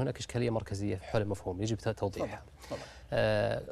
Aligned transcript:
هناك 0.00 0.18
إشكالية 0.18 0.50
مركزية 0.50 0.96
حول 0.96 1.22
المفهوم 1.22 1.62
يجب 1.62 1.76
توضيحها. 1.76 2.42
آه، 3.12 3.62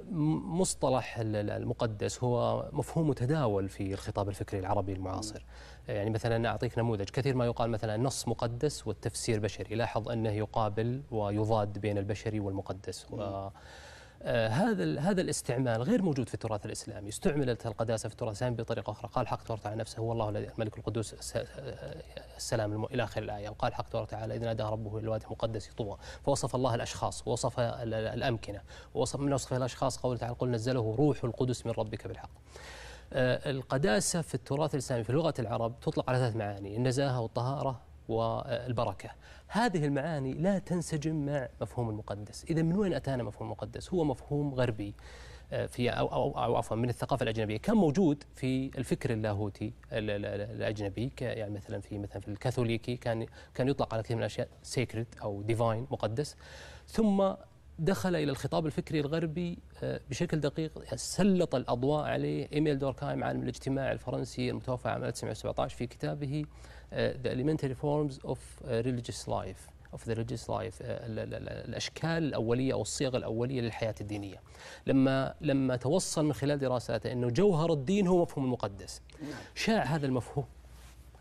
مصطلح 0.61 1.19
ال- 1.19 1.37
ال- 1.37 1.51
المقدس 1.51 2.25
هو 2.25 2.69
مفهوم 2.73 3.09
متداول 3.09 3.69
في 3.69 3.93
الخطاب 3.95 4.29
الفكري 4.29 4.61
العربي 4.61 4.93
المعاصر. 4.93 5.45
يعني 5.89 6.11
مثلا 6.11 6.49
أعطيك 6.49 6.79
نموذج. 6.79 7.05
كثير 7.11 7.35
ما 7.35 7.47
يقال 7.47 7.71
مثلا 7.71 7.95
النص 7.95 8.29
مقدس 8.29 8.87
والتفسير 8.87 9.41
بشري. 9.41 9.75
لاحظ 9.75 10.09
أنه 10.09 10.31
يقابل 10.31 11.03
ويضاد 11.11 11.79
بين 11.79 11.99
البشري 11.99 12.41
والمقدس. 12.41 13.07
و 13.11 13.49
هذا 14.25 14.83
ال- 14.83 14.99
هذا 14.99 15.21
الاستعمال 15.21 15.83
غير 15.83 16.03
موجود 16.03 16.29
في 16.29 16.35
التراث 16.35 16.67
الإسلامي، 16.67 17.09
استعملت 17.09 17.67
القداسة 17.67 18.09
في 18.09 18.13
التراث 18.15 18.29
الإسلامي 18.31 18.57
بطريقة 18.57 18.91
أخرى، 18.91 19.11
قال 19.13 19.29
حق 19.29 19.43
تبارك 19.45 19.61
وتعالى 19.61 19.77
نفسه 19.81 19.99
هو 19.99 20.13
الله 20.13 20.29
الملك 20.29 20.79
القدوس 20.79 21.37
آه، 21.37 21.47
السلام 22.37 22.73
الم- 22.73 22.85
إلى 22.85 23.05
آخر 23.05 23.23
الآية، 23.23 23.49
وقال 23.49 23.75
حق 23.75 23.89
تبارك 23.89 24.09
وتعالى 24.09 24.35
إذ 24.35 24.41
نادى 24.41 24.63
ربه 24.63 24.91
إلى 24.99 25.05
الوادي 25.05 25.25
المقدس 25.25 25.69
طوى، 25.69 25.97
فوصف 26.25 26.55
الله 26.57 26.75
الأشخاص 26.75 27.29
ووصف 27.29 27.61
ال- 27.61 27.95
ال- 27.95 27.95
الأمكنة، 27.95 28.61
ووصف 28.95 29.21
من 29.21 29.33
وصف 29.33 29.53
الأشخاص 29.53 29.99
قوله 29.99 30.19
تعالى 30.19 30.35
قل 30.35 30.51
نزله 30.51 30.95
روح 30.99 31.25
القدس 31.25 31.67
من 31.67 31.73
ربك 31.73 32.07
بالحق. 32.07 32.31
آه، 33.13 33.51
القداسة 33.51 34.21
في 34.23 34.35
التراث 34.35 34.75
الإسلامي 34.75 35.05
في 35.05 35.13
لغة 35.13 35.35
العرب 35.39 35.81
تطلق 35.81 36.11
على 36.11 36.19
ثلاث 36.19 36.37
معاني، 36.37 36.77
النزاهة 36.77 37.21
والطهارة 37.21 37.81
والبركة. 38.09 39.11
هذه 39.49 39.85
المعاني 39.85 40.33
لا 40.33 40.59
تنسجم 40.59 41.27
مع 41.27 41.49
مفهوم 41.61 41.91
المقدس، 41.91 42.45
إذا 42.51 42.63
من 42.63 42.77
وين 42.77 42.95
أتانا 42.95 43.23
مفهوم 43.23 43.47
المقدس؟ 43.47 43.95
هو 43.95 44.05
مفهوم 44.05 44.55
غربي 44.55 44.95
آه، 45.53 45.67
في 45.67 45.91
أو 45.91 46.07
أو 46.13 46.45
أو 46.45 46.57
عفوا 46.57 46.77
من 46.77 46.89
الثقافة 46.89 47.23
الأجنبية، 47.23 47.57
كان 47.57 47.77
موجود 47.77 48.25
في 48.37 48.71
الفكر 48.79 49.11
اللاهوتي 49.13 49.73
ال- 49.93 50.11
ال- 50.11 50.27
ال- 50.27 50.57
الأجنبي 50.57 51.09
ك- 51.17 51.23
يعني 51.23 51.55
مثلا 51.55 51.81
في 51.81 51.99
مثلا 51.99 52.21
في 52.21 52.29
الكاثوليكي 52.29 52.97
كان 52.97 53.27
كان 53.55 53.69
يطلق 53.69 53.95
على 53.95 54.03
كثير 54.03 54.17
من 54.17 54.23
الأشياء 54.23 54.49
sacred 54.63 55.07
أو 55.23 55.43
divine 55.43 55.87
مقدس 55.91 56.37
ثم 56.87 57.31
دخل 57.79 58.17
إلى 58.17 58.31
الخطاب 58.31 58.67
الفكري 58.67 59.01
الغربي 59.01 59.59
آه، 59.83 60.01
بشكل 60.11 60.41
دقيق 60.41 60.95
سلط 60.95 61.55
الأضواء 61.55 62.05
عليه 62.05 62.49
إيميل 62.53 62.79
دوركايم 62.79 63.25
عالم 63.25 63.43
الاجتماع 63.43 63.93
الفرنسي 63.93 64.51
المتوفى 64.51 64.89
عام 64.89 65.05
1917 65.05 65.77
في 65.77 65.87
كتابه 65.87 66.45
The 66.93 67.29
Elementary 67.29 67.75
Forms 67.83 68.27
of 68.31 68.39
آه، 68.65 68.83
Religious 68.83 69.27
Life 69.29 69.73
of 69.97 70.01
the 70.01 70.15
religious 70.15 70.49
life 70.49 70.77
ال- 70.81 71.35
الأشكال 71.69 72.09
الأولية 72.09 72.73
أو 72.73 72.83
الصيغ 72.83 73.17
الأولية 73.17 73.61
للحياة 73.61 73.95
الدينية. 74.01 74.41
لما 74.87 75.35
لما 75.41 75.77
توصل 75.77 76.25
من 76.25 76.33
خلال 76.33 76.59
دراساته 76.59 77.13
إنه 77.13 77.29
جوهر 77.31 77.73
الدين 77.73 78.07
هو 78.07 78.23
مفهوم 78.23 78.45
المقدس. 78.45 79.01
شاع 79.55 79.83
هذا 79.83 80.07
المفهوم 80.07 80.45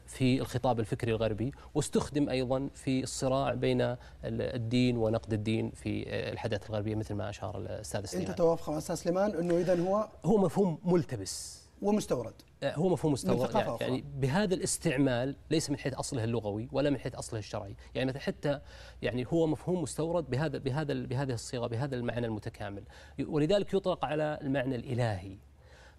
في 0.08 0.42
الخطاب 0.42 0.80
الفكري 0.80 1.12
الغربي 1.12 1.52
واستخدم 1.76 2.30
أيضا 2.30 2.70
في 2.76 3.04
الصراع 3.04 3.54
بين 3.54 3.82
ال- 3.82 3.98
الدين 4.26 4.98
ونقد 4.98 5.34
الدين 5.34 5.72
في 5.72 6.04
الحداثة 6.32 6.70
الغربية 6.70 6.96
مثل 6.96 7.14
ما 7.14 7.30
أشار 7.30 7.58
الأستاذ 7.58 8.00
أنت 8.00 8.10
سليمان 8.10 8.36
توافق 8.36 8.70
مع 8.70 8.78
أستاذ 8.78 8.96
سليمان 8.96 9.32
إنه 9.36 9.58
اذا 9.58 9.80
هو 9.82 10.08
هو 10.26 10.38
مفهوم 10.38 10.78
ملتبس. 10.86 11.62
ومستورد 11.82 12.34
آه، 12.64 12.76
هو 12.76 12.90
مفهوم 12.90 13.14
مستورد 13.14 13.56
يعني, 13.56 13.70
أخرى. 13.70 13.78
يعني 13.82 14.04
بهذا 14.18 14.54
الاستعمال 14.54 15.36
ليس 15.52 15.70
من 15.70 15.78
حيث 15.78 15.94
أصله 15.94 16.24
اللغوي 16.24 16.70
ولا 16.72 16.90
من 16.90 16.98
حيث 16.98 17.16
أصله 17.16 17.40
الشرعي، 17.40 17.76
يعني 17.96 18.08
مثلا 18.10 18.22
حتى 18.22 18.60
يعني 19.02 19.26
هو 19.34 19.48
مفهوم 19.48 19.82
مستورد 19.82 20.30
بهذا 20.30 20.58
بهذا 20.58 20.94
بهذه 20.94 21.34
الصيغة 21.34 21.68
بهذا 21.68 21.96
المعنى 21.96 22.26
المتكامل، 22.26 22.84
ولذلك 23.20 23.74
يطلق 23.74 24.06
على 24.06 24.40
المعنى 24.42 24.76
الإلهي. 24.76 25.38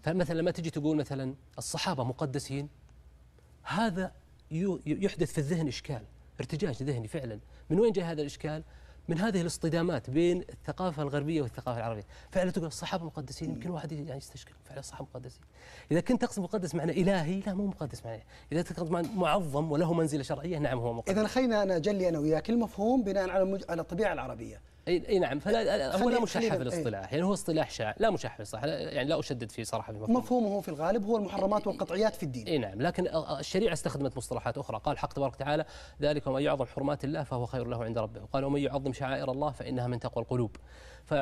فمثلا 0.02 0.38
لما 0.38 0.50
تجي 0.50 0.70
تقول 0.70 0.96
مثلا 0.96 1.34
الصحابة 1.58 2.04
مقدسين 2.04 2.68
هذا 3.62 4.12
يحدث 4.86 5.32
في 5.32 5.38
الذهن 5.38 5.68
إشكال، 5.68 6.02
ارتجاج 6.40 6.82
ذهني 6.82 7.08
فعلا، 7.08 7.40
من 7.70 7.80
وين 7.80 7.92
جاء 7.92 8.04
هذا 8.04 8.20
الإشكال؟ 8.20 8.64
من 9.08 9.18
هذه 9.18 9.40
الاصطدامات 9.40 10.10
بين 10.10 10.40
الثقافة 10.40 11.02
الغربية 11.02 11.42
والثقافة 11.42 11.78
العربية، 11.78 12.06
فعلا 12.30 12.50
تقول 12.50 12.66
الصحابة 12.66 13.04
مقدسين 13.04 13.50
يمكن 13.50 13.70
واحد 13.70 13.92
يعني 13.92 14.16
يستشكل 14.16 14.52
فعلا 14.64 14.80
الصحابة 14.80 15.08
مقدسين. 15.14 15.42
إذا 15.90 16.00
كنت 16.00 16.22
تقصد 16.22 16.42
مقدس 16.42 16.74
معنى 16.74 16.92
إلهي 17.02 17.40
لا 17.40 17.54
مو 17.54 17.66
مقدس 17.66 18.06
معنى 18.06 18.24
إذا 18.52 18.62
تقصد 18.62 18.90
معنى 18.90 19.08
معظم 19.14 19.72
وله 19.72 19.94
منزلة 19.94 20.22
شرعية 20.22 20.58
نعم 20.58 20.78
هو 20.78 20.92
مقدس. 20.92 21.10
اذا 21.18 21.26
خلينا 21.26 21.62
أنا 21.62 21.76
أجلي 21.76 22.08
أنا 22.08 22.18
وياك 22.18 22.50
المفهوم 22.50 23.04
بناء 23.04 23.30
على. 23.30 23.60
على 23.68 23.82
الطبيعة 23.82 24.12
العربية 24.12 24.60
إي 24.88 25.08
أي 25.08 25.18
نعم. 25.18 25.38
فلا 25.38 25.96
هو 26.02 26.08
لا 26.08 26.24
في 26.26 26.56
الاصطلاح. 26.56 27.12
يعني 27.12 27.24
هو 27.24 27.32
اصطلاح 27.32 27.70
شائع 27.70 27.94
لا 27.98 28.10
مشحه 28.10 28.32
في 28.32 28.40
الاصطلاح 28.40 28.64
لا- 28.64 28.80
يعني 28.80 29.08
لا 29.08 29.18
أشدد 29.18 29.50
فيه 29.50 29.62
صراحة 29.64 29.92
في 29.92 29.98
مفهوم 29.98 30.16
مفهومه 30.16 30.60
في 30.60 30.68
الغالب 30.68 31.04
هو 31.06 31.16
المحرمات 31.16 31.66
والقطعيات 31.66 32.14
في 32.14 32.22
الدين. 32.22 32.46
إي 32.46 32.58
نعم. 32.58 32.82
لكن 32.82 33.06
الشريعة 33.38 33.72
استخدمت 33.72 34.16
مصطلحات 34.16 34.58
أخرى. 34.58 34.80
قال 34.84 34.98
حق 34.98 35.12
تبارك 35.12 35.34
وتعالى 35.34 35.64
ذلك 36.00 36.26
ومن 36.26 36.42
يعظم 36.42 36.64
حرمات 36.64 37.04
الله 37.04 37.22
فهو 37.22 37.46
خير 37.46 37.66
له 37.66 37.84
عند 37.84 37.98
ربه. 37.98 38.22
وقال 38.22 38.44
ومن 38.44 38.60
يعظم 38.60 38.92
شعائر 38.92 39.30
الله 39.30 39.50
فإنها 39.50 39.86
من 39.86 39.98
تقوى 40.00 40.24
القلوب. 40.24 40.56
ف 41.04 41.14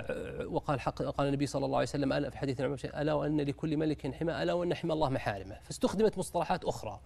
وقال 0.47 0.81
حق 0.81 1.03
قال 1.03 1.26
النبي 1.28 1.47
صلى 1.47 1.66
الله 1.66 1.76
عليه 1.78 1.88
وسلم 1.88 2.12
ألا 2.12 2.31
في 2.31 2.38
حديث 2.38 2.60
النعمان 2.60 2.78
ألا 2.84 3.12
وأن 3.15 3.41
لكل 3.41 3.76
ملك 3.76 4.15
حمى 4.15 4.43
ألا 4.43 4.53
وأن 4.53 4.75
حمى 4.75 4.93
الله 4.93 5.09
محارمه. 5.09 5.59
فاستخدمت 5.62 6.19
مصطلحات 6.19 6.65
أخرى. 6.65 7.00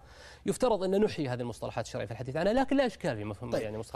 يفترض 0.45 0.83
أن 0.83 1.01
نحيي 1.01 1.29
هذه 1.29 1.41
المصطلحات 1.41 1.85
الشرعية 1.85 2.05
في 2.05 2.11
الحديث 2.11 2.35
عنها 2.35 2.53
لكن 2.53 2.77
لا 2.77 2.85
إشكال 2.85 3.17
في 3.17 3.23
مفهوم 3.23 3.51
طيب. 3.51 3.61
يعني 3.61 3.77
مصطلح 3.77 3.93